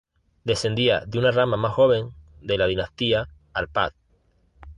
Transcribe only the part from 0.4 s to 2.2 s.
Descendía de una rama más joven